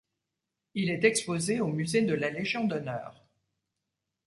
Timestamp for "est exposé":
0.89-1.59